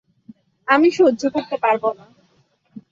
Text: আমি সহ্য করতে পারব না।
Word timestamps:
আমি 0.67 0.87
সহ্য 0.91 1.21
করতে 1.35 1.55
পারব 1.57 1.83
না। 1.97 2.05